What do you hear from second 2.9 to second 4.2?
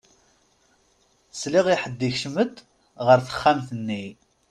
ɣer texxamt-nni.